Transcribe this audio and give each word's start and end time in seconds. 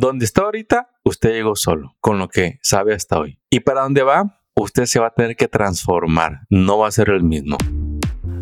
donde 0.00 0.24
está 0.24 0.42
ahorita, 0.42 0.88
usted 1.04 1.30
llegó 1.30 1.54
solo, 1.54 1.94
con 2.00 2.18
lo 2.18 2.28
que 2.28 2.58
sabe 2.62 2.94
hasta 2.94 3.18
hoy. 3.18 3.38
Y 3.50 3.60
para 3.60 3.82
dónde 3.82 4.02
va, 4.02 4.40
usted 4.56 4.86
se 4.86 4.98
va 4.98 5.08
a 5.08 5.14
tener 5.14 5.36
que 5.36 5.46
transformar, 5.46 6.40
no 6.48 6.78
va 6.78 6.88
a 6.88 6.90
ser 6.90 7.10
el 7.10 7.22
mismo. 7.22 7.58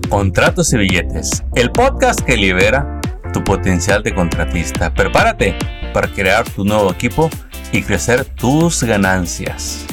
Contratos 0.09 0.73
y 0.73 0.79
billetes, 0.79 1.43
el 1.57 1.73
podcast 1.73 2.21
que 2.21 2.37
libera 2.37 3.01
tu 3.33 3.43
potencial 3.43 4.05
de 4.05 4.15
contratista. 4.15 4.95
Prepárate 4.95 5.57
para 5.93 6.07
crear 6.07 6.49
tu 6.49 6.65
nuevo 6.65 6.93
equipo 6.93 7.29
y 7.73 7.83
crecer 7.83 8.25
tus 8.25 8.85
ganancias. 8.85 9.85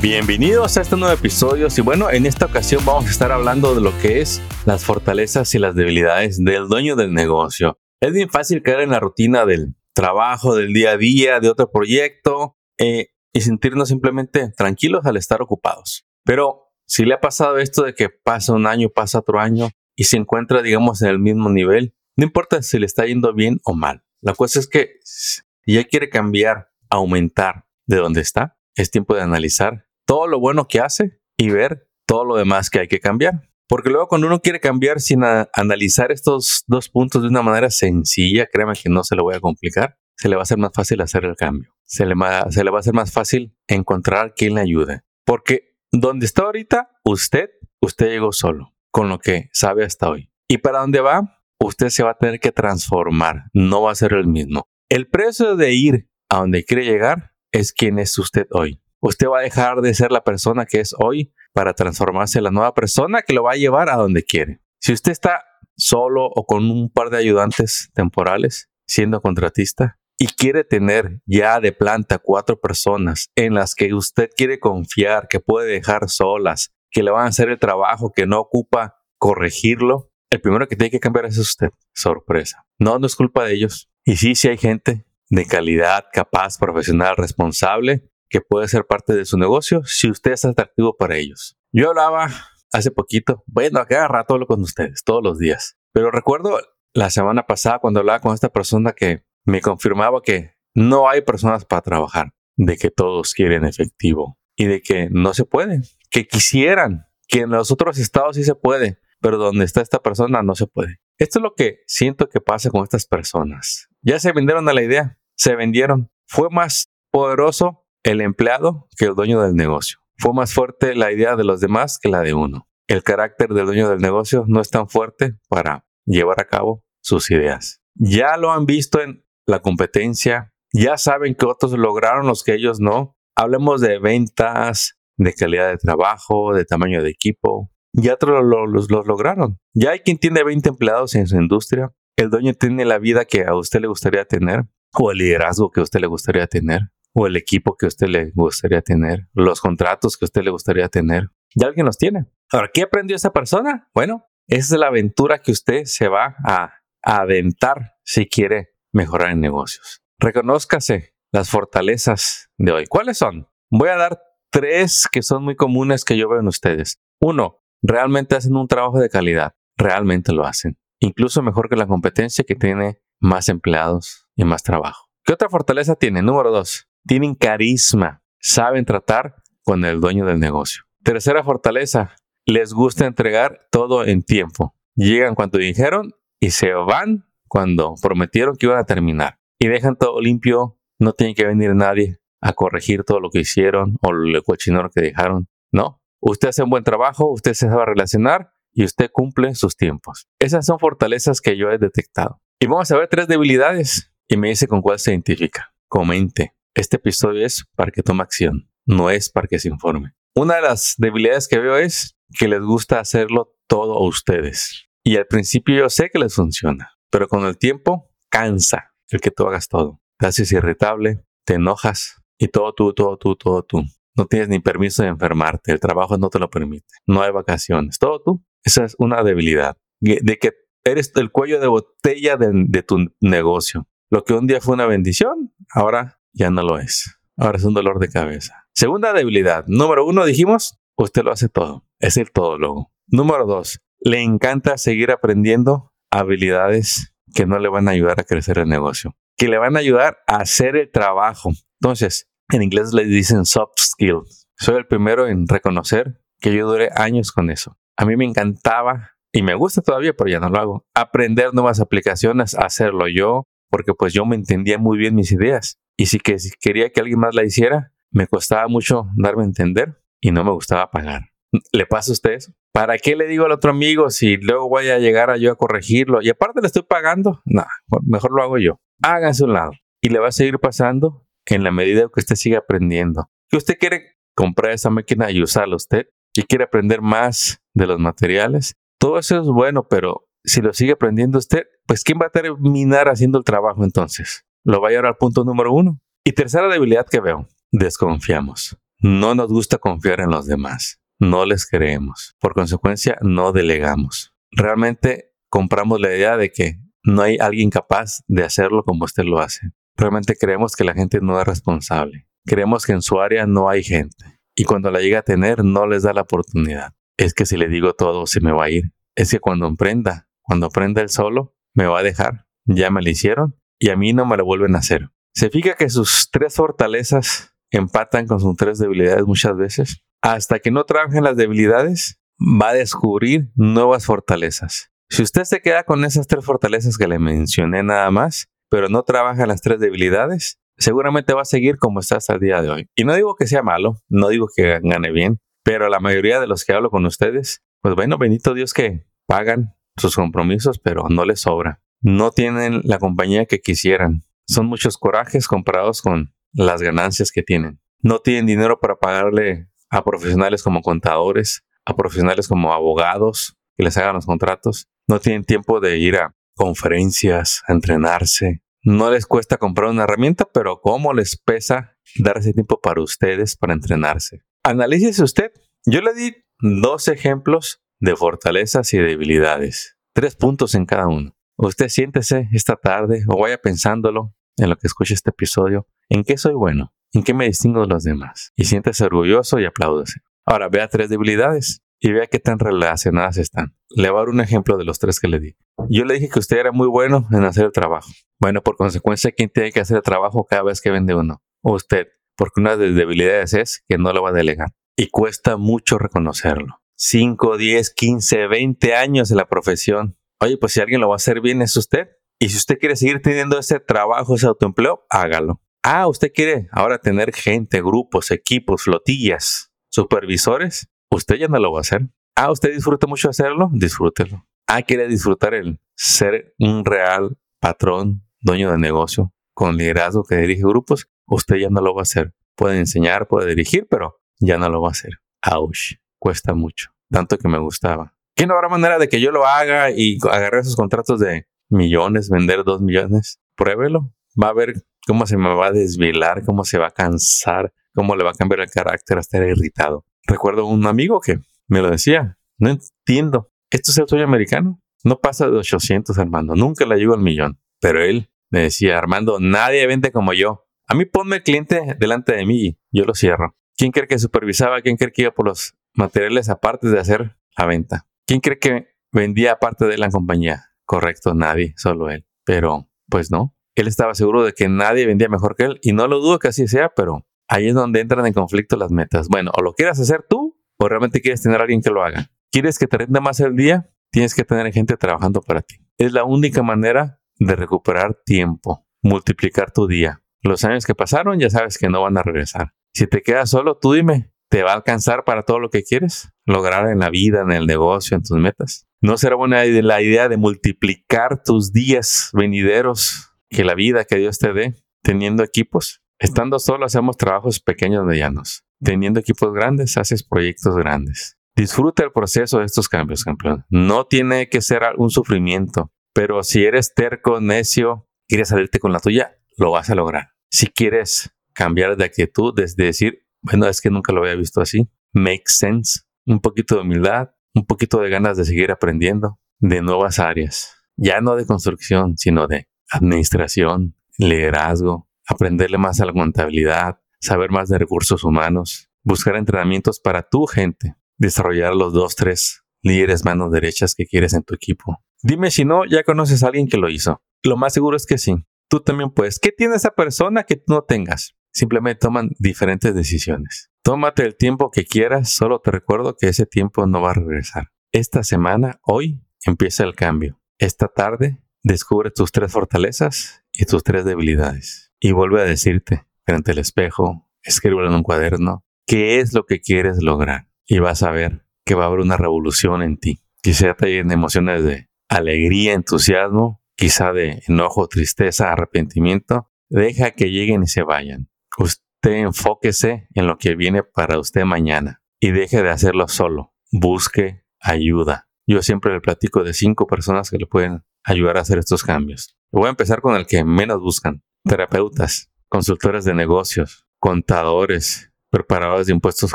Bienvenidos 0.00 0.76
a 0.78 0.80
este 0.80 0.96
nuevo 0.96 1.14
episodio 1.14 1.68
y 1.74 1.80
bueno, 1.82 2.10
en 2.10 2.24
esta 2.24 2.46
ocasión 2.46 2.82
vamos 2.84 3.06
a 3.06 3.10
estar 3.10 3.30
hablando 3.30 3.74
de 3.74 3.82
lo 3.82 3.96
que 3.98 4.22
es 4.22 4.42
las 4.64 4.84
fortalezas 4.84 5.54
y 5.54 5.58
las 5.58 5.74
debilidades 5.74 6.42
del 6.42 6.66
dueño 6.66 6.96
del 6.96 7.12
negocio. 7.12 7.78
Es 8.00 8.12
bien 8.12 8.30
fácil 8.30 8.62
caer 8.62 8.80
en 8.80 8.90
la 8.90 9.00
rutina 9.00 9.44
del 9.44 9.74
trabajo, 9.92 10.54
del 10.54 10.72
día 10.72 10.92
a 10.92 10.96
día, 10.96 11.40
de 11.40 11.48
otro 11.48 11.70
proyecto 11.70 12.56
eh, 12.78 13.08
y 13.32 13.40
sentirnos 13.40 13.88
simplemente 13.88 14.52
tranquilos 14.56 15.04
al 15.06 15.16
estar 15.16 15.42
ocupados. 15.42 16.06
Pero 16.24 16.72
si 16.86 17.04
le 17.04 17.14
ha 17.14 17.20
pasado 17.20 17.58
esto 17.58 17.82
de 17.82 17.94
que 17.94 18.08
pasa 18.08 18.52
un 18.52 18.66
año, 18.66 18.88
pasa 18.90 19.18
otro 19.18 19.40
año 19.40 19.70
y 19.96 20.04
se 20.04 20.16
encuentra, 20.16 20.62
digamos, 20.62 21.02
en 21.02 21.08
el 21.08 21.18
mismo 21.18 21.50
nivel, 21.50 21.94
no 22.16 22.24
importa 22.24 22.62
si 22.62 22.78
le 22.78 22.86
está 22.86 23.04
yendo 23.04 23.34
bien 23.34 23.60
o 23.64 23.74
mal. 23.74 24.04
La 24.20 24.34
cosa 24.34 24.60
es 24.60 24.68
que 24.68 24.98
si 25.02 25.42
ya 25.66 25.84
quiere 25.84 26.08
cambiar, 26.08 26.70
aumentar 26.90 27.66
de 27.86 27.96
donde 27.96 28.20
está, 28.20 28.58
es 28.76 28.90
tiempo 28.90 29.16
de 29.16 29.22
analizar 29.22 29.86
todo 30.06 30.28
lo 30.28 30.38
bueno 30.38 30.68
que 30.68 30.80
hace 30.80 31.20
y 31.36 31.50
ver 31.50 31.90
todo 32.06 32.24
lo 32.24 32.36
demás 32.36 32.70
que 32.70 32.78
hay 32.80 32.88
que 32.88 33.00
cambiar. 33.00 33.47
Porque 33.68 33.90
luego 33.90 34.08
cuando 34.08 34.26
uno 34.26 34.40
quiere 34.40 34.60
cambiar 34.60 35.00
sin 35.00 35.22
analizar 35.24 36.10
estos 36.10 36.64
dos 36.66 36.88
puntos 36.88 37.22
de 37.22 37.28
una 37.28 37.42
manera 37.42 37.70
sencilla, 37.70 38.46
créeme 38.50 38.72
que 38.72 38.88
no 38.88 39.04
se 39.04 39.14
lo 39.14 39.24
voy 39.24 39.34
a 39.34 39.40
complicar, 39.40 39.98
se 40.16 40.28
le 40.28 40.36
va 40.36 40.42
a 40.42 40.44
hacer 40.44 40.58
más 40.58 40.72
fácil 40.74 41.00
hacer 41.02 41.26
el 41.26 41.36
cambio. 41.36 41.70
Se 41.84 42.06
le, 42.06 42.14
se 42.50 42.64
le 42.64 42.70
va 42.70 42.78
a 42.78 42.80
hacer 42.80 42.94
más 42.94 43.12
fácil 43.12 43.54
encontrar 43.66 44.32
quien 44.34 44.54
le 44.54 44.62
ayude. 44.62 45.02
Porque 45.24 45.76
donde 45.92 46.26
está 46.26 46.42
ahorita, 46.44 46.88
usted, 47.04 47.50
usted 47.82 48.08
llegó 48.08 48.32
solo, 48.32 48.74
con 48.90 49.10
lo 49.10 49.18
que 49.18 49.50
sabe 49.52 49.84
hasta 49.84 50.08
hoy. 50.08 50.32
Y 50.48 50.58
para 50.58 50.80
dónde 50.80 51.00
va, 51.00 51.38
usted 51.60 51.90
se 51.90 52.02
va 52.02 52.12
a 52.12 52.18
tener 52.18 52.40
que 52.40 52.52
transformar, 52.52 53.44
no 53.52 53.82
va 53.82 53.92
a 53.92 53.94
ser 53.94 54.14
el 54.14 54.26
mismo. 54.26 54.64
El 54.88 55.08
precio 55.08 55.56
de 55.56 55.72
ir 55.74 56.08
a 56.30 56.38
donde 56.38 56.64
quiere 56.64 56.84
llegar 56.84 57.32
es 57.52 57.72
quien 57.72 57.98
es 57.98 58.16
usted 58.18 58.46
hoy. 58.50 58.80
Usted 59.00 59.28
va 59.28 59.38
a 59.38 59.42
dejar 59.42 59.80
de 59.80 59.94
ser 59.94 60.10
la 60.10 60.24
persona 60.24 60.66
que 60.66 60.80
es 60.80 60.94
hoy 60.98 61.32
para 61.52 61.74
transformarse 61.74 62.38
en 62.38 62.44
la 62.44 62.50
nueva 62.50 62.74
persona 62.74 63.22
que 63.22 63.32
lo 63.32 63.44
va 63.44 63.52
a 63.52 63.56
llevar 63.56 63.88
a 63.88 63.96
donde 63.96 64.24
quiere. 64.24 64.60
Si 64.80 64.92
usted 64.92 65.12
está 65.12 65.44
solo 65.76 66.26
o 66.26 66.44
con 66.46 66.70
un 66.70 66.90
par 66.90 67.10
de 67.10 67.18
ayudantes 67.18 67.90
temporales 67.94 68.68
siendo 68.86 69.20
contratista 69.20 69.98
y 70.18 70.26
quiere 70.26 70.64
tener 70.64 71.20
ya 71.26 71.60
de 71.60 71.72
planta 71.72 72.18
cuatro 72.18 72.60
personas 72.60 73.30
en 73.36 73.54
las 73.54 73.74
que 73.74 73.94
usted 73.94 74.30
quiere 74.36 74.58
confiar, 74.58 75.28
que 75.28 75.38
puede 75.38 75.70
dejar 75.70 76.08
solas, 76.08 76.74
que 76.90 77.04
le 77.04 77.12
van 77.12 77.26
a 77.26 77.28
hacer 77.28 77.48
el 77.50 77.58
trabajo, 77.58 78.12
que 78.12 78.26
no 78.26 78.40
ocupa 78.40 78.96
corregirlo, 79.18 80.10
el 80.30 80.40
primero 80.40 80.66
que 80.66 80.76
tiene 80.76 80.90
que 80.90 81.00
cambiar 81.00 81.26
es 81.26 81.38
usted. 81.38 81.70
Sorpresa. 81.94 82.66
No, 82.78 82.98
no 82.98 83.06
es 83.06 83.14
culpa 83.14 83.44
de 83.44 83.54
ellos. 83.54 83.88
Y 84.04 84.16
sí, 84.16 84.34
sí 84.34 84.48
hay 84.48 84.58
gente 84.58 85.06
de 85.30 85.46
calidad, 85.46 86.06
capaz, 86.12 86.58
profesional, 86.58 87.16
responsable, 87.16 88.10
que 88.28 88.40
puede 88.40 88.68
ser 88.68 88.86
parte 88.86 89.14
de 89.14 89.24
su 89.24 89.38
negocio 89.38 89.82
si 89.84 90.10
usted 90.10 90.32
es 90.32 90.44
atractivo 90.44 90.96
para 90.96 91.16
ellos. 91.16 91.58
Yo 91.72 91.90
hablaba 91.90 92.28
hace 92.72 92.90
poquito, 92.90 93.42
bueno, 93.46 93.84
cada 93.88 94.08
rato 94.08 94.34
hablo 94.34 94.46
con 94.46 94.60
ustedes, 94.60 95.02
todos 95.04 95.22
los 95.22 95.38
días, 95.38 95.78
pero 95.92 96.10
recuerdo 96.10 96.58
la 96.94 97.10
semana 97.10 97.46
pasada 97.46 97.78
cuando 97.78 98.00
hablaba 98.00 98.20
con 98.20 98.34
esta 98.34 98.50
persona 98.50 98.92
que 98.92 99.24
me 99.44 99.60
confirmaba 99.60 100.20
que 100.22 100.54
no 100.74 101.08
hay 101.08 101.22
personas 101.22 101.64
para 101.64 101.82
trabajar, 101.82 102.34
de 102.56 102.76
que 102.76 102.90
todos 102.90 103.34
quieren 103.34 103.64
efectivo 103.64 104.38
y 104.56 104.66
de 104.66 104.80
que 104.80 105.08
no 105.10 105.34
se 105.34 105.44
puede, 105.44 105.80
que 106.10 106.26
quisieran, 106.26 107.06
que 107.26 107.40
en 107.40 107.50
los 107.50 107.70
otros 107.70 107.98
estados 107.98 108.36
sí 108.36 108.44
se 108.44 108.54
puede, 108.54 108.98
pero 109.20 109.36
donde 109.36 109.64
está 109.64 109.80
esta 109.80 110.00
persona 110.00 110.42
no 110.42 110.54
se 110.54 110.66
puede. 110.66 111.00
Esto 111.18 111.38
es 111.38 111.42
lo 111.42 111.54
que 111.54 111.80
siento 111.86 112.28
que 112.28 112.40
pasa 112.40 112.70
con 112.70 112.82
estas 112.82 113.06
personas. 113.06 113.88
Ya 114.02 114.18
se 114.20 114.32
vendieron 114.32 114.68
a 114.68 114.72
la 114.72 114.82
idea, 114.82 115.18
se 115.36 115.56
vendieron. 115.56 116.10
Fue 116.26 116.48
más 116.50 116.92
poderoso 117.10 117.87
el 118.04 118.20
empleado 118.20 118.88
que 118.96 119.06
el 119.06 119.14
dueño 119.14 119.40
del 119.42 119.54
negocio. 119.54 119.98
Fue 120.16 120.32
más 120.32 120.52
fuerte 120.52 120.94
la 120.94 121.12
idea 121.12 121.36
de 121.36 121.44
los 121.44 121.60
demás 121.60 121.98
que 122.00 122.08
la 122.08 122.20
de 122.20 122.34
uno. 122.34 122.68
El 122.88 123.02
carácter 123.02 123.50
del 123.50 123.66
dueño 123.66 123.88
del 123.88 124.00
negocio 124.00 124.44
no 124.48 124.60
es 124.60 124.70
tan 124.70 124.88
fuerte 124.88 125.36
para 125.48 125.86
llevar 126.06 126.40
a 126.40 126.46
cabo 126.46 126.84
sus 127.00 127.30
ideas. 127.30 127.80
Ya 127.94 128.36
lo 128.36 128.50
han 128.50 128.66
visto 128.66 129.00
en 129.00 129.24
la 129.46 129.60
competencia, 129.60 130.52
ya 130.72 130.96
saben 130.96 131.34
que 131.34 131.46
otros 131.46 131.72
lograron 131.72 132.26
los 132.26 132.44
que 132.44 132.54
ellos 132.54 132.80
no. 132.80 133.16
Hablemos 133.36 133.80
de 133.80 133.98
ventas, 133.98 134.98
de 135.16 135.32
calidad 135.34 135.70
de 135.70 135.78
trabajo, 135.78 136.54
de 136.54 136.64
tamaño 136.64 137.02
de 137.02 137.10
equipo. 137.10 137.70
Ya 137.92 138.14
otros 138.14 138.44
los, 138.44 138.88
lograron. 139.06 139.58
Ya 139.74 139.90
hay 139.90 140.00
quien 140.00 140.18
tiene 140.18 140.44
20 140.44 140.68
empleados 140.68 141.14
en 141.14 141.26
su 141.26 141.36
industria. 141.36 141.92
El 142.16 142.30
dueño 142.30 142.54
tiene 142.54 142.84
la 142.84 142.98
vida 142.98 143.24
que 143.24 143.44
a 143.44 143.54
usted 143.54 143.80
le 143.80 143.88
gustaría 143.88 144.24
tener 144.24 144.64
o 144.94 145.10
el 145.10 145.18
liderazgo 145.18 145.70
que 145.70 145.80
a 145.80 145.82
usted 145.84 146.00
le 146.00 146.06
gustaría 146.06 146.46
tener 146.46 146.80
o 147.18 147.26
el 147.26 147.36
equipo 147.36 147.76
que 147.76 147.86
usted 147.86 148.06
le 148.06 148.30
gustaría 148.30 148.80
tener, 148.80 149.28
los 149.32 149.60
contratos 149.60 150.16
que 150.16 150.24
usted 150.24 150.42
le 150.42 150.50
gustaría 150.50 150.88
tener. 150.88 151.30
Ya 151.54 151.66
alguien 151.66 151.86
los 151.86 151.98
tiene. 151.98 152.26
Ahora, 152.52 152.70
¿qué 152.72 152.82
aprendió 152.82 153.16
esa 153.16 153.32
persona? 153.32 153.90
Bueno, 153.92 154.24
esa 154.46 154.74
es 154.76 154.80
la 154.80 154.86
aventura 154.86 155.40
que 155.42 155.50
usted 155.50 155.84
se 155.84 156.08
va 156.08 156.36
a, 156.44 156.74
aventar 157.02 157.94
si 158.04 158.26
quiere 158.26 158.70
mejorar 158.92 159.30
en 159.30 159.40
negocios. 159.40 160.02
Reconózcase 160.18 161.14
las 161.32 161.48
fortalezas 161.48 162.50
de 162.56 162.72
hoy. 162.72 162.86
¿Cuáles 162.86 163.18
son? 163.18 163.48
Voy 163.70 163.88
a 163.88 163.96
dar 163.96 164.20
tres 164.50 165.06
que 165.10 165.22
son 165.22 165.44
muy 165.44 165.56
comunes 165.56 166.04
que 166.04 166.16
yo 166.16 166.28
veo 166.28 166.40
en 166.40 166.48
ustedes. 166.48 167.00
Uno, 167.20 167.62
realmente 167.82 168.36
hacen 168.36 168.56
un 168.56 168.68
trabajo 168.68 168.98
de 168.98 169.08
calidad. 169.08 169.54
Realmente 169.76 170.32
lo 170.32 170.44
hacen. 170.44 170.78
Incluso 171.00 171.42
mejor 171.42 171.68
que 171.68 171.76
la 171.76 171.86
competencia 171.86 172.44
que 172.44 172.56
tiene 172.56 173.00
más 173.20 173.48
empleados 173.48 174.28
y 174.34 174.44
más 174.44 174.62
trabajo. 174.62 175.08
¿Qué 175.24 175.32
otra 175.32 175.48
fortaleza 175.48 175.94
tiene? 175.94 176.22
Número 176.22 176.50
dos, 176.50 176.88
tienen 177.08 177.34
carisma, 177.34 178.22
saben 178.38 178.84
tratar 178.84 179.34
con 179.64 179.84
el 179.84 180.00
dueño 180.00 180.26
del 180.26 180.38
negocio. 180.38 180.84
Tercera 181.02 181.42
fortaleza, 181.42 182.14
les 182.46 182.72
gusta 182.72 183.06
entregar 183.06 183.66
todo 183.72 184.04
en 184.04 184.22
tiempo. 184.22 184.74
Llegan 184.94 185.34
cuando 185.34 185.58
dijeron 185.58 186.12
y 186.38 186.50
se 186.50 186.72
van 186.72 187.26
cuando 187.48 187.94
prometieron 188.00 188.56
que 188.56 188.66
iban 188.66 188.78
a 188.78 188.84
terminar. 188.84 189.40
Y 189.58 189.68
dejan 189.68 189.96
todo 189.96 190.20
limpio, 190.20 190.78
no 190.98 191.14
tiene 191.14 191.34
que 191.34 191.46
venir 191.46 191.74
nadie 191.74 192.20
a 192.40 192.52
corregir 192.52 193.04
todo 193.04 193.20
lo 193.20 193.30
que 193.30 193.40
hicieron 193.40 193.96
o 194.02 194.10
el 194.10 194.42
cochinero 194.42 194.90
que 194.90 195.00
dejaron. 195.00 195.48
No, 195.72 196.02
usted 196.20 196.48
hace 196.48 196.62
un 196.62 196.70
buen 196.70 196.84
trabajo, 196.84 197.30
usted 197.32 197.54
se 197.54 197.68
sabe 197.68 197.86
relacionar 197.86 198.52
y 198.72 198.84
usted 198.84 199.10
cumple 199.10 199.54
sus 199.54 199.76
tiempos. 199.76 200.28
Esas 200.38 200.66
son 200.66 200.78
fortalezas 200.78 201.40
que 201.40 201.56
yo 201.56 201.70
he 201.70 201.78
detectado. 201.78 202.42
Y 202.60 202.66
vamos 202.66 202.90
a 202.90 202.98
ver 202.98 203.08
tres 203.08 203.28
debilidades 203.28 204.12
y 204.28 204.36
me 204.36 204.48
dice 204.50 204.68
con 204.68 204.82
cuál 204.82 204.98
se 204.98 205.10
identifica. 205.12 205.72
Comente. 205.88 206.57
Este 206.74 206.96
episodio 206.96 207.44
es 207.44 207.64
para 207.74 207.90
que 207.90 208.02
tome 208.02 208.22
acción, 208.22 208.70
no 208.86 209.10
es 209.10 209.30
para 209.30 209.48
que 209.48 209.58
se 209.58 209.68
informe. 209.68 210.14
Una 210.34 210.56
de 210.56 210.62
las 210.62 210.94
debilidades 210.98 211.48
que 211.48 211.58
veo 211.58 211.76
es 211.76 212.16
que 212.38 212.48
les 212.48 212.60
gusta 212.60 213.00
hacerlo 213.00 213.56
todo 213.66 213.94
a 213.94 214.06
ustedes. 214.06 214.88
Y 215.04 215.16
al 215.16 215.26
principio 215.26 215.76
yo 215.76 215.90
sé 215.90 216.10
que 216.10 216.18
les 216.18 216.34
funciona, 216.34 216.92
pero 217.10 217.28
con 217.28 217.44
el 217.46 217.58
tiempo 217.58 218.10
cansa 218.30 218.94
el 219.10 219.20
que 219.20 219.30
tú 219.30 219.46
hagas 219.46 219.68
todo. 219.68 220.00
Te 220.18 220.26
haces 220.26 220.52
irritable, 220.52 221.24
te 221.44 221.54
enojas 221.54 222.22
y 222.38 222.48
todo 222.48 222.72
tú, 222.74 222.92
todo 222.92 223.16
tú, 223.16 223.36
todo 223.36 223.62
tú. 223.62 223.82
No 224.16 224.26
tienes 224.26 224.48
ni 224.48 224.58
permiso 224.58 225.02
de 225.02 225.08
enfermarte, 225.08 225.72
el 225.72 225.80
trabajo 225.80 226.18
no 226.18 226.28
te 226.28 226.38
lo 226.38 226.50
permite, 226.50 226.86
no 227.06 227.22
hay 227.22 227.30
vacaciones, 227.30 227.98
todo 227.98 228.20
tú. 228.22 228.44
Esa 228.64 228.84
es 228.84 228.96
una 228.98 229.22
debilidad. 229.22 229.76
De 230.00 230.38
que 230.38 230.52
eres 230.84 231.12
el 231.16 231.30
cuello 231.30 231.60
de 231.60 231.68
botella 231.68 232.36
de, 232.36 232.50
de 232.52 232.82
tu 232.82 232.98
negocio. 233.20 233.88
Lo 234.10 234.24
que 234.24 234.34
un 234.34 234.46
día 234.46 234.60
fue 234.60 234.74
una 234.74 234.86
bendición, 234.86 235.54
ahora 235.72 236.17
ya 236.38 236.50
no 236.50 236.62
lo 236.62 236.78
es. 236.78 237.18
Ahora 237.36 237.58
es 237.58 237.64
un 237.64 237.74
dolor 237.74 237.98
de 237.98 238.08
cabeza. 238.08 238.66
Segunda 238.72 239.12
debilidad. 239.12 239.64
Número 239.66 240.06
uno, 240.06 240.24
dijimos, 240.24 240.78
usted 240.96 241.24
lo 241.24 241.32
hace 241.32 241.48
todo. 241.48 241.84
Es 241.98 242.16
el 242.16 242.30
todólogo. 242.30 242.92
Número 243.08 243.44
dos, 243.44 243.80
le 244.00 244.22
encanta 244.22 244.78
seguir 244.78 245.10
aprendiendo 245.10 245.92
habilidades 246.10 247.14
que 247.34 247.46
no 247.46 247.58
le 247.58 247.68
van 247.68 247.88
a 247.88 247.92
ayudar 247.92 248.20
a 248.20 248.24
crecer 248.24 248.58
el 248.58 248.68
negocio, 248.68 249.16
que 249.36 249.48
le 249.48 249.58
van 249.58 249.76
a 249.76 249.80
ayudar 249.80 250.18
a 250.26 250.36
hacer 250.36 250.76
el 250.76 250.90
trabajo. 250.90 251.50
Entonces, 251.80 252.28
en 252.50 252.62
inglés 252.62 252.92
le 252.92 253.04
dicen 253.04 253.44
soft 253.44 253.74
skills. 253.78 254.46
Soy 254.56 254.76
el 254.76 254.86
primero 254.86 255.26
en 255.28 255.46
reconocer 255.46 256.20
que 256.40 256.54
yo 256.54 256.66
duré 256.66 256.90
años 256.94 257.32
con 257.32 257.50
eso. 257.50 257.76
A 257.96 258.04
mí 258.04 258.16
me 258.16 258.24
encantaba 258.24 259.10
y 259.32 259.42
me 259.42 259.54
gusta 259.54 259.82
todavía, 259.82 260.14
pero 260.14 260.30
ya 260.30 260.40
no 260.40 260.48
lo 260.48 260.58
hago. 260.58 260.86
Aprender 260.94 261.52
nuevas 261.52 261.80
aplicaciones, 261.80 262.54
hacerlo 262.54 263.08
yo, 263.08 263.44
porque 263.70 263.92
pues 263.94 264.12
yo 264.12 264.24
me 264.24 264.36
entendía 264.36 264.78
muy 264.78 264.98
bien 264.98 265.14
mis 265.14 265.32
ideas. 265.32 265.78
Y 265.98 266.06
si, 266.06 266.18
que, 266.20 266.38
si 266.38 266.50
quería 266.60 266.90
que 266.90 267.00
alguien 267.00 267.18
más 267.18 267.34
la 267.34 267.44
hiciera, 267.44 267.92
me 268.10 268.26
costaba 268.26 268.68
mucho 268.68 269.08
darme 269.16 269.42
a 269.42 269.46
entender 269.46 270.00
y 270.20 270.30
no 270.30 270.44
me 270.44 270.52
gustaba 270.52 270.90
pagar. 270.90 271.30
¿Le 271.72 271.86
pasa 271.86 272.12
a 272.12 272.14
usted 272.14 272.32
eso? 272.32 272.52
¿Para 272.72 272.98
qué 272.98 273.16
le 273.16 273.26
digo 273.26 273.46
al 273.46 273.52
otro 273.52 273.72
amigo 273.72 274.10
si 274.10 274.36
luego 274.36 274.68
voy 274.68 274.88
a 274.90 274.98
llegar 274.98 275.30
a 275.30 275.36
yo 275.36 275.50
a 275.50 275.56
corregirlo? 275.56 276.22
Y 276.22 276.28
aparte 276.28 276.60
le 276.60 276.66
estoy 276.66 276.82
pagando. 276.82 277.42
No, 277.44 277.64
mejor 278.06 278.32
lo 278.32 278.42
hago 278.42 278.58
yo. 278.58 278.80
Háganse 279.02 279.44
un 279.44 279.54
lado. 279.54 279.72
Y 280.00 280.10
le 280.10 280.20
va 280.20 280.28
a 280.28 280.32
seguir 280.32 280.58
pasando 280.60 281.26
en 281.46 281.64
la 281.64 281.72
medida 281.72 282.02
que 282.02 282.20
usted 282.20 282.36
siga 282.36 282.58
aprendiendo. 282.58 283.28
Que 283.48 283.56
usted 283.56 283.76
quiere 283.78 284.18
comprar 284.36 284.72
esa 284.72 284.90
máquina 284.90 285.30
y 285.32 285.42
usarla 285.42 285.74
usted 285.76 286.06
y 286.34 286.44
quiere 286.44 286.64
aprender 286.64 287.00
más 287.00 287.60
de 287.74 287.86
los 287.86 287.98
materiales. 287.98 288.74
Todo 289.00 289.18
eso 289.18 289.40
es 289.40 289.46
bueno, 289.46 289.88
pero 289.88 290.28
si 290.44 290.60
lo 290.60 290.72
sigue 290.72 290.92
aprendiendo 290.92 291.38
usted, 291.38 291.64
pues 291.86 292.04
¿quién 292.04 292.18
va 292.20 292.26
a 292.26 292.30
terminar 292.30 293.08
haciendo 293.08 293.38
el 293.38 293.44
trabajo 293.44 293.82
entonces? 293.82 294.44
Lo 294.68 294.82
va 294.82 294.88
a 294.88 294.90
llevar 294.90 295.06
al 295.06 295.16
punto 295.16 295.44
número 295.44 295.72
uno. 295.72 295.98
Y 296.26 296.32
tercera 296.32 296.68
debilidad 296.68 297.06
que 297.10 297.20
veo, 297.20 297.48
desconfiamos. 297.72 298.76
No 299.00 299.34
nos 299.34 299.48
gusta 299.48 299.78
confiar 299.78 300.20
en 300.20 300.28
los 300.28 300.44
demás. 300.44 301.00
No 301.18 301.46
les 301.46 301.66
creemos. 301.66 302.36
Por 302.38 302.52
consecuencia, 302.52 303.16
no 303.22 303.52
delegamos. 303.52 304.34
Realmente 304.50 305.32
compramos 305.48 306.02
la 306.02 306.14
idea 306.14 306.36
de 306.36 306.52
que 306.52 306.82
no 307.02 307.22
hay 307.22 307.38
alguien 307.40 307.70
capaz 307.70 308.20
de 308.26 308.44
hacerlo 308.44 308.84
como 308.84 309.06
usted 309.06 309.22
lo 309.24 309.38
hace. 309.38 309.70
Realmente 309.96 310.36
creemos 310.38 310.76
que 310.76 310.84
la 310.84 310.92
gente 310.92 311.20
no 311.22 311.40
es 311.40 311.46
responsable. 311.46 312.28
Creemos 312.44 312.84
que 312.84 312.92
en 312.92 313.00
su 313.00 313.22
área 313.22 313.46
no 313.46 313.70
hay 313.70 313.82
gente. 313.82 314.38
Y 314.54 314.64
cuando 314.64 314.90
la 314.90 315.00
llega 315.00 315.20
a 315.20 315.22
tener, 315.22 315.64
no 315.64 315.86
les 315.86 316.02
da 316.02 316.12
la 316.12 316.20
oportunidad. 316.20 316.92
Es 317.16 317.32
que 317.32 317.46
si 317.46 317.56
le 317.56 317.68
digo 317.68 317.94
todo, 317.94 318.26
se 318.26 318.42
me 318.42 318.52
va 318.52 318.64
a 318.64 318.70
ir. 318.70 318.92
Es 319.16 319.30
que 319.30 319.40
cuando 319.40 319.66
emprenda, 319.66 320.28
cuando 320.42 320.66
aprenda 320.66 321.00
él 321.00 321.08
solo, 321.08 321.56
me 321.72 321.86
va 321.86 322.00
a 322.00 322.02
dejar. 322.02 322.44
Ya 322.66 322.90
me 322.90 323.00
lo 323.00 323.08
hicieron 323.08 323.57
y 323.78 323.90
a 323.90 323.96
mí 323.96 324.12
no 324.12 324.26
me 324.26 324.36
lo 324.36 324.44
vuelven 324.44 324.74
a 324.76 324.78
hacer. 324.78 325.10
Se 325.34 325.50
fija 325.50 325.74
que 325.74 325.88
sus 325.88 326.30
tres 326.30 326.54
fortalezas 326.54 327.54
empatan 327.70 328.26
con 328.26 328.40
sus 328.40 328.56
tres 328.56 328.78
debilidades 328.78 329.24
muchas 329.24 329.56
veces. 329.56 330.02
Hasta 330.22 330.58
que 330.58 330.70
no 330.70 330.84
trabaje 330.84 331.18
en 331.18 331.24
las 331.24 331.36
debilidades, 331.36 332.20
va 332.40 332.70
a 332.70 332.74
descubrir 332.74 333.50
nuevas 333.54 334.06
fortalezas. 334.06 334.90
Si 335.10 335.22
usted 335.22 335.44
se 335.44 335.60
queda 335.60 335.84
con 335.84 336.04
esas 336.04 336.26
tres 336.26 336.44
fortalezas 336.44 336.98
que 336.98 337.08
le 337.08 337.18
mencioné 337.18 337.82
nada 337.82 338.10
más, 338.10 338.48
pero 338.70 338.88
no 338.88 339.02
trabaja 339.02 339.46
las 339.46 339.62
tres 339.62 339.80
debilidades, 339.80 340.58
seguramente 340.76 341.34
va 341.34 341.42
a 341.42 341.46
seguir 341.46 341.78
como 341.78 342.00
está 342.00 342.16
hasta 342.16 342.34
el 342.34 342.40
día 342.40 342.62
de 342.62 342.70
hoy. 342.70 342.88
Y 342.94 343.04
no 343.04 343.14
digo 343.14 343.34
que 343.34 343.46
sea 343.46 343.62
malo, 343.62 344.02
no 344.08 344.28
digo 344.28 344.48
que 344.54 344.80
gane 344.82 345.10
bien, 345.10 345.40
pero 345.64 345.88
la 345.88 346.00
mayoría 346.00 346.40
de 346.40 346.46
los 346.46 346.64
que 346.64 346.72
hablo 346.72 346.90
con 346.90 347.06
ustedes, 347.06 347.62
pues 347.80 347.94
bueno, 347.94 348.18
bendito 348.18 348.54
Dios 348.54 348.72
que 348.72 349.06
pagan 349.26 349.74
sus 349.96 350.14
compromisos, 350.14 350.78
pero 350.78 351.08
no 351.08 351.24
les 351.24 351.40
sobra. 351.40 351.80
No 352.00 352.30
tienen 352.30 352.80
la 352.84 352.98
compañía 352.98 353.46
que 353.46 353.60
quisieran. 353.60 354.22
Son 354.46 354.66
muchos 354.66 354.96
corajes 354.96 355.48
comparados 355.48 356.00
con 356.02 356.32
las 356.52 356.80
ganancias 356.80 357.30
que 357.30 357.42
tienen. 357.42 357.80
No 358.00 358.20
tienen 358.20 358.46
dinero 358.46 358.80
para 358.80 358.96
pagarle 358.96 359.68
a 359.90 360.04
profesionales 360.04 360.62
como 360.62 360.82
contadores, 360.82 361.64
a 361.84 361.96
profesionales 361.96 362.48
como 362.48 362.72
abogados 362.72 363.56
que 363.76 363.84
les 363.84 363.96
hagan 363.96 364.14
los 364.14 364.26
contratos. 364.26 364.88
No 365.08 365.20
tienen 365.20 365.44
tiempo 365.44 365.80
de 365.80 365.98
ir 365.98 366.16
a 366.16 366.34
conferencias, 366.54 367.62
a 367.66 367.72
entrenarse. 367.72 368.62
No 368.82 369.10
les 369.10 369.26
cuesta 369.26 369.56
comprar 369.56 369.90
una 369.90 370.04
herramienta, 370.04 370.44
pero 370.44 370.80
¿cómo 370.80 371.12
les 371.12 371.36
pesa 371.36 371.96
dar 372.16 372.38
ese 372.38 372.52
tiempo 372.52 372.80
para 372.80 373.02
ustedes, 373.02 373.56
para 373.56 373.72
entrenarse? 373.72 374.42
Analícese 374.62 375.22
usted. 375.22 375.52
Yo 375.84 376.00
le 376.00 376.14
di 376.14 376.34
dos 376.60 377.08
ejemplos 377.08 377.82
de 378.00 378.16
fortalezas 378.16 378.92
y 378.94 378.98
debilidades. 378.98 379.96
Tres 380.14 380.36
puntos 380.36 380.74
en 380.74 380.86
cada 380.86 381.06
uno. 381.06 381.37
Usted 381.60 381.88
siéntese 381.88 382.48
esta 382.52 382.76
tarde 382.76 383.24
o 383.26 383.40
vaya 383.40 383.58
pensándolo 383.58 384.32
en 384.56 384.70
lo 384.70 384.76
que 384.76 384.86
escuche 384.86 385.14
este 385.14 385.30
episodio. 385.30 385.88
¿En 386.08 386.22
qué 386.22 386.38
soy 386.38 386.54
bueno? 386.54 386.94
¿En 387.12 387.24
qué 387.24 387.34
me 387.34 387.46
distingo 387.46 387.80
de 387.80 387.88
los 387.88 388.04
demás? 388.04 388.52
Y 388.54 388.66
siéntese 388.66 389.04
orgulloso 389.04 389.58
y 389.58 389.64
apláudese. 389.64 390.20
Ahora 390.46 390.68
vea 390.68 390.86
tres 390.86 391.08
debilidades 391.08 391.82
y 391.98 392.12
vea 392.12 392.28
qué 392.28 392.38
tan 392.38 392.60
relacionadas 392.60 393.38
están. 393.38 393.76
Le 393.90 394.08
voy 394.08 394.18
a 394.18 394.20
dar 394.20 394.28
un 394.28 394.40
ejemplo 394.40 394.76
de 394.76 394.84
los 394.84 395.00
tres 395.00 395.18
que 395.18 395.26
le 395.26 395.40
di. 395.40 395.56
Yo 395.88 396.04
le 396.04 396.14
dije 396.14 396.28
que 396.28 396.38
usted 396.38 396.58
era 396.58 396.70
muy 396.70 396.86
bueno 396.86 397.26
en 397.32 397.42
hacer 397.42 397.64
el 397.64 397.72
trabajo. 397.72 398.08
Bueno, 398.38 398.62
por 398.62 398.76
consecuencia, 398.76 399.32
¿quién 399.32 399.50
tiene 399.50 399.72
que 399.72 399.80
hacer 399.80 399.96
el 399.96 400.02
trabajo 400.04 400.46
cada 400.48 400.62
vez 400.62 400.80
que 400.80 400.92
vende 400.92 401.16
uno? 401.16 401.42
Usted, 401.62 402.06
porque 402.36 402.60
una 402.60 402.76
de 402.76 402.86
las 402.86 402.94
debilidades 402.94 403.54
es 403.54 403.84
que 403.88 403.98
no 403.98 404.12
lo 404.12 404.22
va 404.22 404.30
a 404.30 404.32
delegar. 404.32 404.68
Y 404.96 405.08
cuesta 405.08 405.56
mucho 405.56 405.98
reconocerlo. 405.98 406.80
5, 406.94 407.56
10, 407.56 407.94
15, 407.94 408.46
20 408.46 408.94
años 408.94 409.32
en 409.32 409.38
la 409.38 409.48
profesión. 409.48 410.16
Oye, 410.40 410.56
pues 410.56 410.72
si 410.72 410.80
alguien 410.80 411.00
lo 411.00 411.08
va 411.08 411.14
a 411.14 411.16
hacer 411.16 411.40
bien 411.40 411.62
es 411.62 411.76
usted. 411.76 412.08
Y 412.38 412.50
si 412.50 412.56
usted 412.56 412.78
quiere 412.78 412.94
seguir 412.94 413.20
teniendo 413.20 413.58
ese 413.58 413.80
trabajo, 413.80 414.36
ese 414.36 414.46
autoempleo, 414.46 415.04
hágalo. 415.10 415.60
Ah, 415.82 416.06
usted 416.06 416.30
quiere 416.32 416.68
ahora 416.70 416.98
tener 416.98 417.32
gente, 417.32 417.80
grupos, 417.80 418.30
equipos, 418.30 418.82
flotillas, 418.82 419.72
supervisores. 419.90 420.88
Usted 421.10 421.36
ya 421.36 421.48
no 421.48 421.58
lo 421.58 421.72
va 421.72 421.78
a 421.78 421.80
hacer. 421.80 422.08
Ah, 422.36 422.52
usted 422.52 422.72
disfruta 422.72 423.06
mucho 423.06 423.28
hacerlo, 423.28 423.68
disfrútelo. 423.72 424.46
Ah, 424.68 424.82
quiere 424.82 425.08
disfrutar 425.08 425.54
el 425.54 425.80
ser 425.96 426.54
un 426.58 426.84
real 426.84 427.38
patrón, 427.60 428.22
dueño 428.40 428.70
de 428.70 428.78
negocio, 428.78 429.32
con 429.54 429.76
liderazgo 429.76 430.22
que 430.22 430.36
dirige 430.36 430.62
grupos. 430.62 431.08
Usted 431.26 431.56
ya 431.56 431.70
no 431.70 431.80
lo 431.80 431.94
va 431.94 432.02
a 432.02 432.02
hacer. 432.02 432.34
Puede 432.54 432.78
enseñar, 432.78 433.26
puede 433.26 433.48
dirigir, 433.48 433.88
pero 433.90 434.20
ya 434.38 434.58
no 434.58 434.68
lo 434.68 434.80
va 434.80 434.88
a 434.88 434.92
hacer. 434.92 435.14
Ouch, 435.50 435.94
cuesta 436.18 436.54
mucho. 436.54 436.90
Tanto 437.10 437.38
que 437.38 437.48
me 437.48 437.58
gustaba. 437.58 438.14
¿Qué 438.38 438.46
no 438.46 438.54
habrá 438.54 438.68
manera 438.68 439.00
de 439.00 439.08
que 439.08 439.20
yo 439.20 439.32
lo 439.32 439.44
haga 439.44 439.90
y 439.90 440.16
agarre 440.30 440.60
esos 440.60 440.76
contratos 440.76 441.18
de 441.18 441.48
millones, 441.70 442.30
vender 442.30 442.62
dos 442.62 442.80
millones? 442.80 443.40
Pruébelo. 443.56 444.14
Va 444.40 444.50
a 444.50 444.52
ver 444.52 444.74
cómo 445.08 445.26
se 445.26 445.36
me 445.36 445.52
va 445.52 445.66
a 445.66 445.72
desvelar, 445.72 446.44
cómo 446.44 446.62
se 446.62 446.78
va 446.78 446.86
a 446.86 446.90
cansar, 446.92 447.72
cómo 447.92 448.14
le 448.14 448.22
va 448.22 448.30
a 448.30 448.34
cambiar 448.34 448.60
el 448.60 448.70
carácter 448.70 449.16
a 449.16 449.22
estar 449.22 449.42
irritado. 449.42 450.04
Recuerdo 450.24 450.66
un 450.66 450.86
amigo 450.86 451.20
que 451.20 451.40
me 451.66 451.82
lo 451.82 451.90
decía, 451.90 452.38
no 452.58 452.70
entiendo, 452.70 453.50
¿esto 453.70 453.90
es 453.90 453.98
el 453.98 454.06
sueño 454.06 454.26
americano? 454.26 454.80
No 455.02 455.18
pasa 455.18 455.50
de 455.50 455.56
800, 455.56 456.16
Armando, 456.16 456.54
nunca 456.54 456.86
le 456.86 456.94
llego 456.94 457.14
al 457.14 457.22
millón. 457.22 457.58
Pero 457.80 458.04
él 458.04 458.30
me 458.50 458.60
decía, 458.60 458.98
Armando, 458.98 459.40
nadie 459.40 459.84
vende 459.88 460.12
como 460.12 460.32
yo. 460.32 460.64
A 460.86 460.94
mí 460.94 461.06
ponme 461.06 461.36
el 461.36 461.42
cliente 461.42 461.96
delante 461.98 462.36
de 462.36 462.46
mí 462.46 462.66
y 462.66 462.78
yo 462.92 463.04
lo 463.04 463.16
cierro. 463.16 463.56
¿Quién 463.76 463.90
cree 463.90 464.06
que 464.06 464.20
supervisaba? 464.20 464.80
¿Quién 464.80 464.96
cree 464.96 465.10
que 465.10 465.22
iba 465.22 465.32
por 465.32 465.48
los 465.48 465.74
materiales 465.92 466.48
aparte 466.48 466.88
de 466.88 467.00
hacer 467.00 467.36
la 467.56 467.66
venta? 467.66 468.04
¿Quién 468.28 468.40
cree 468.40 468.58
que 468.58 468.88
vendía 469.10 469.52
aparte 469.52 469.86
de 469.86 469.96
la 469.96 470.10
compañía? 470.10 470.66
Correcto, 470.84 471.32
nadie, 471.32 471.72
solo 471.78 472.10
él. 472.10 472.26
Pero, 472.44 472.90
pues 473.08 473.30
no, 473.30 473.56
él 473.74 473.88
estaba 473.88 474.14
seguro 474.14 474.44
de 474.44 474.52
que 474.52 474.68
nadie 474.68 475.06
vendía 475.06 475.30
mejor 475.30 475.56
que 475.56 475.64
él 475.64 475.78
y 475.80 475.94
no 475.94 476.06
lo 476.08 476.20
dudo 476.20 476.38
que 476.38 476.48
así 476.48 476.68
sea, 476.68 476.90
pero 476.90 477.26
ahí 477.48 477.68
es 477.68 477.74
donde 477.74 478.00
entran 478.00 478.26
en 478.26 478.34
conflicto 478.34 478.76
las 478.76 478.90
metas. 478.90 479.28
Bueno, 479.28 479.50
o 479.56 479.62
lo 479.62 479.72
quieras 479.72 479.98
hacer 479.98 480.26
tú 480.28 480.60
o 480.78 480.88
realmente 480.90 481.22
quieres 481.22 481.40
tener 481.40 481.58
a 481.58 481.62
alguien 481.62 481.80
que 481.80 481.88
lo 481.88 482.04
haga. 482.04 482.30
¿Quieres 482.52 482.78
que 482.78 482.86
te 482.86 482.98
rinde 482.98 483.18
más 483.18 483.40
el 483.40 483.56
día? 483.56 483.88
Tienes 484.10 484.34
que 484.34 484.44
tener 484.44 484.70
gente 484.74 484.98
trabajando 484.98 485.40
para 485.40 485.62
ti. 485.62 485.76
Es 485.96 486.12
la 486.12 486.24
única 486.24 486.62
manera 486.62 487.22
de 487.38 487.56
recuperar 487.56 488.20
tiempo, 488.26 488.86
multiplicar 489.02 489.72
tu 489.72 489.86
día. 489.86 490.22
Los 490.42 490.64
años 490.64 490.84
que 490.84 490.94
pasaron 490.94 491.38
ya 491.38 491.48
sabes 491.48 491.78
que 491.78 491.88
no 491.88 492.02
van 492.02 492.18
a 492.18 492.22
regresar. 492.22 492.74
Si 492.92 493.06
te 493.06 493.22
quedas 493.22 493.48
solo, 493.48 493.78
tú 493.78 493.94
dime, 493.94 494.34
¿te 494.48 494.62
va 494.62 494.72
a 494.72 494.76
alcanzar 494.76 495.24
para 495.24 495.42
todo 495.42 495.58
lo 495.58 495.70
que 495.70 495.82
quieres 495.82 496.30
lograr 496.46 496.88
en 496.88 496.98
la 496.98 497.10
vida, 497.10 497.42
en 497.42 497.52
el 497.52 497.66
negocio, 497.66 498.16
en 498.16 498.22
tus 498.22 498.38
metas? 498.38 498.86
¿No 499.00 499.16
será 499.16 499.36
buena 499.36 499.64
la 499.64 500.02
idea 500.02 500.28
de 500.28 500.36
multiplicar 500.36 501.42
tus 501.42 501.72
días 501.72 502.30
venideros 502.32 503.28
que 503.48 503.64
la 503.64 503.74
vida 503.74 504.04
que 504.04 504.16
Dios 504.16 504.38
te 504.38 504.52
dé 504.52 504.74
teniendo 505.02 505.42
equipos. 505.42 506.02
Estando 506.18 506.58
solo 506.58 506.84
hacemos 506.84 507.16
trabajos 507.16 507.60
pequeños 507.60 508.04
medianos. 508.04 508.64
Teniendo 508.82 509.20
equipos 509.20 509.52
grandes 509.52 509.96
haces 509.96 510.22
proyectos 510.22 510.76
grandes. 510.76 511.38
Disfruta 511.56 512.04
el 512.04 512.12
proceso 512.12 512.58
de 512.58 512.66
estos 512.66 512.88
cambios, 512.88 513.24
campeón. 513.24 513.64
No 513.68 514.04
tiene 514.04 514.48
que 514.48 514.60
ser 514.60 514.82
un 514.96 515.10
sufrimiento, 515.10 515.92
pero 516.12 516.42
si 516.42 516.64
eres 516.64 516.94
terco, 516.94 517.40
necio, 517.40 518.08
quieres 518.28 518.48
salirte 518.48 518.78
con 518.78 518.92
la 518.92 519.00
tuya, 519.00 519.38
lo 519.56 519.70
vas 519.70 519.90
a 519.90 519.94
lograr. 519.94 520.34
Si 520.50 520.68
quieres 520.68 521.30
cambiar 521.52 521.96
de 521.96 522.04
actitud, 522.04 522.54
desde 522.54 522.84
decir, 522.84 523.26
bueno, 523.50 523.66
es 523.66 523.80
que 523.80 523.90
nunca 523.90 524.12
lo 524.12 524.20
había 524.20 524.34
visto 524.34 524.60
así, 524.60 524.88
make 525.12 525.44
sense, 525.46 526.00
un 526.26 526.40
poquito 526.40 526.74
de 526.74 526.82
humildad, 526.82 527.30
un 527.54 527.64
poquito 527.64 528.00
de 528.00 528.10
ganas 528.10 528.36
de 528.36 528.44
seguir 528.44 528.70
aprendiendo 528.70 529.38
de 529.58 529.80
nuevas 529.80 530.18
áreas, 530.18 530.76
ya 530.96 531.20
no 531.20 531.34
de 531.34 531.46
construcción, 531.46 532.18
sino 532.18 532.46
de 532.46 532.68
administración, 532.90 533.96
liderazgo, 534.18 535.08
aprenderle 535.26 535.78
más 535.78 536.00
a 536.00 536.04
la 536.04 536.12
contabilidad, 536.12 537.00
saber 537.20 537.50
más 537.50 537.68
de 537.68 537.78
recursos 537.78 538.22
humanos, 538.22 538.90
buscar 539.02 539.36
entrenamientos 539.36 539.98
para 539.98 540.28
tu 540.28 540.46
gente, 540.46 540.96
desarrollar 541.16 541.74
los 541.74 541.92
dos, 541.92 542.16
tres 542.16 542.64
líderes 542.82 543.24
manos 543.24 543.50
derechas 543.50 543.94
que 543.94 544.06
quieres 544.06 544.34
en 544.34 544.42
tu 544.42 544.54
equipo. 544.54 545.02
Dime 545.22 545.50
si 545.50 545.64
no, 545.64 545.84
ya 545.86 546.04
conoces 546.04 546.42
a 546.42 546.48
alguien 546.48 546.68
que 546.68 546.76
lo 546.76 546.88
hizo. 546.90 547.22
Lo 547.42 547.56
más 547.56 547.72
seguro 547.72 547.96
es 547.96 548.06
que 548.06 548.18
sí. 548.18 548.34
Tú 548.68 548.80
también 548.80 549.10
puedes. 549.10 549.38
¿Qué 549.38 549.50
tiene 549.50 549.76
esa 549.76 549.90
persona 549.90 550.44
que 550.44 550.56
tú 550.56 550.74
no 550.74 550.82
tengas? 550.82 551.34
Simplemente 551.52 552.00
toman 552.00 552.30
diferentes 552.38 552.94
decisiones. 552.94 553.70
Tómate 553.82 554.24
el 554.24 554.36
tiempo 554.36 554.70
que 554.70 554.84
quieras, 554.84 555.30
solo 555.30 555.60
te 555.60 555.70
recuerdo 555.70 556.16
que 556.16 556.28
ese 556.28 556.46
tiempo 556.46 556.86
no 556.86 557.00
va 557.00 557.10
a 557.10 557.14
regresar. 557.14 557.68
Esta 557.92 558.22
semana, 558.22 558.80
hoy, 558.82 559.22
empieza 559.44 559.84
el 559.84 559.94
cambio. 559.94 560.40
Esta 560.58 560.88
tarde 560.88 561.40
Descubre 561.62 562.10
tus 562.10 562.32
tres 562.32 562.52
fortalezas 562.52 563.44
y 563.52 563.64
tus 563.64 563.82
tres 563.82 564.04
debilidades. 564.04 564.92
Y 565.00 565.12
vuelve 565.12 565.42
a 565.42 565.44
decirte 565.44 566.06
frente 566.24 566.52
al 566.52 566.58
espejo, 566.58 567.28
escríbelo 567.42 567.88
en 567.88 567.94
un 567.94 568.02
cuaderno, 568.02 568.64
qué 568.86 569.20
es 569.20 569.34
lo 569.34 569.44
que 569.44 569.60
quieres 569.60 570.02
lograr. 570.02 570.48
y 570.70 570.80
vas 570.80 571.02
a 571.02 571.10
ver 571.10 571.46
que 571.64 571.74
va 571.74 571.84
a 571.84 571.86
haber 571.86 572.00
una 572.00 572.18
revolución 572.18 572.82
en 572.82 572.98
ti. 572.98 573.22
Quizá 573.42 573.74
te 573.74 573.86
lleguen 573.86 574.10
emociones 574.10 574.64
de 574.64 574.88
alegría, 575.08 575.72
entusiasmo, 575.72 576.62
quizá 576.76 577.12
de 577.12 577.42
enojo, 577.46 577.88
tristeza, 577.88 578.52
arrepentimiento. 578.52 579.50
Deja 579.70 580.10
que 580.10 580.30
lleguen 580.30 580.62
y 580.62 580.66
se 580.66 580.82
vayan. 580.82 581.30
Usted 581.58 582.12
enfóquese 582.12 583.08
en 583.14 583.26
lo 583.26 583.36
que 583.36 583.56
viene 583.56 583.82
para 583.82 584.18
usted 584.18 584.44
mañana 584.44 585.02
y 585.20 585.32
deje 585.32 585.62
de 585.62 585.70
hacerlo 585.70 586.06
solo. 586.06 586.54
Busque 586.70 587.44
ayuda. 587.60 588.28
Yo 588.46 588.62
siempre 588.62 588.92
le 588.92 589.00
platico 589.00 589.42
de 589.42 589.52
cinco 589.52 589.86
personas 589.86 590.30
que 590.30 590.38
le 590.38 590.46
pueden 590.46 590.84
ayudar 591.04 591.36
a 591.36 591.40
hacer 591.40 591.58
estos 591.58 591.82
cambios. 591.82 592.36
Voy 592.52 592.66
a 592.66 592.70
empezar 592.70 593.00
con 593.00 593.16
el 593.16 593.26
que 593.26 593.44
menos 593.44 593.80
buscan. 593.80 594.22
Terapeutas, 594.44 595.30
consultores 595.48 596.04
de 596.04 596.14
negocios, 596.14 596.86
contadores, 597.00 598.12
preparadores 598.30 598.86
de 598.86 598.92
impuestos 598.92 599.34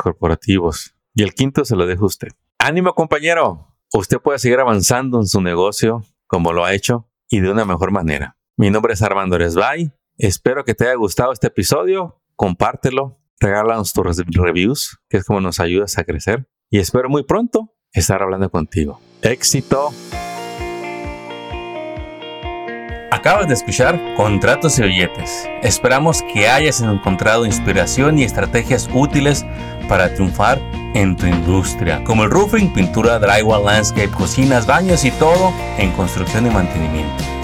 corporativos. 0.00 0.96
Y 1.14 1.22
el 1.22 1.34
quinto 1.34 1.64
se 1.64 1.76
lo 1.76 1.86
dejo 1.86 2.04
a 2.04 2.06
usted. 2.06 2.28
Ánimo 2.58 2.94
compañero. 2.94 3.76
Usted 3.92 4.18
puede 4.18 4.38
seguir 4.38 4.58
avanzando 4.58 5.20
en 5.20 5.26
su 5.26 5.40
negocio 5.42 6.02
como 6.26 6.52
lo 6.52 6.64
ha 6.64 6.72
hecho 6.72 7.08
y 7.28 7.40
de 7.40 7.50
una 7.50 7.64
mejor 7.64 7.92
manera. 7.92 8.38
Mi 8.56 8.70
nombre 8.70 8.94
es 8.94 9.02
Armando 9.02 9.36
Resbay. 9.36 9.92
Espero 10.16 10.64
que 10.64 10.74
te 10.74 10.84
haya 10.84 10.94
gustado 10.94 11.32
este 11.32 11.48
episodio. 11.48 12.20
Compártelo. 12.36 13.18
Regálanos 13.40 13.92
tus 13.92 14.16
reviews, 14.36 14.98
que 15.08 15.16
es 15.18 15.24
como 15.24 15.40
nos 15.40 15.58
ayudas 15.58 15.98
a 15.98 16.04
crecer. 16.04 16.48
Y 16.70 16.78
espero 16.78 17.08
muy 17.08 17.24
pronto 17.24 17.74
estar 17.92 18.22
hablando 18.22 18.48
contigo. 18.48 19.00
Éxito. 19.22 19.90
Acabas 23.10 23.48
de 23.48 23.54
escuchar 23.54 24.00
Contratos 24.16 24.78
y 24.78 24.82
Billetes. 24.82 25.48
Esperamos 25.62 26.22
que 26.32 26.48
hayas 26.48 26.80
encontrado 26.80 27.44
inspiración 27.44 28.18
y 28.18 28.24
estrategias 28.24 28.88
útiles 28.94 29.44
para 29.88 30.14
triunfar 30.14 30.60
en 30.94 31.16
tu 31.16 31.26
industria, 31.26 32.02
como 32.04 32.24
el 32.24 32.30
roofing, 32.30 32.72
pintura, 32.72 33.18
drywall, 33.18 33.64
landscape, 33.64 34.10
cocinas, 34.10 34.66
baños 34.66 35.04
y 35.04 35.10
todo 35.12 35.52
en 35.78 35.92
construcción 35.92 36.46
y 36.46 36.50
mantenimiento. 36.50 37.43